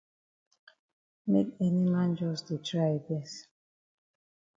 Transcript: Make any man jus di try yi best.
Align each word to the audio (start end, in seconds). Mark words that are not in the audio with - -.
Make 1.27 1.49
any 1.67 1.83
man 1.93 2.09
jus 2.19 2.39
di 2.47 2.55
try 2.67 2.87
yi 2.93 2.99
best. 3.07 3.41